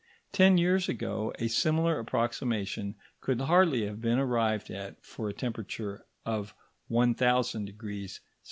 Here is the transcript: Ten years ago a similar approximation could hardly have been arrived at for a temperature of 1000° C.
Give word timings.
Ten 0.31 0.57
years 0.57 0.89
ago 0.89 1.31
a 1.37 1.47
similar 1.47 1.99
approximation 1.99 2.95
could 3.19 3.39
hardly 3.41 3.85
have 3.85 4.01
been 4.01 4.17
arrived 4.17 4.71
at 4.71 5.05
for 5.05 5.29
a 5.29 5.33
temperature 5.35 6.05
of 6.25 6.55
1000° 6.89 8.09
C. 8.15 8.19